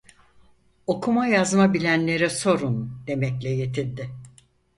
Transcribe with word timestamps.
"Okuma 0.87 1.27
yazma 1.27 1.73
bilenlere 1.73 2.29
sorun!" 2.29 3.01
demekle 3.07 3.49
yetindi. 3.49 4.09